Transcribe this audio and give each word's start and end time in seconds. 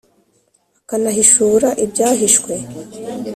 akanahishura 0.81 1.67
ibyahishwe. 1.83 2.53